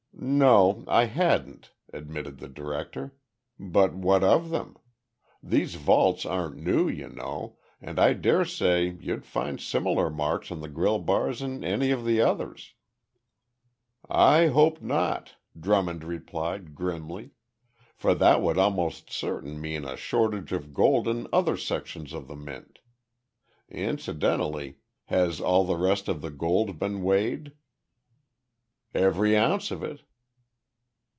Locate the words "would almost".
18.43-19.09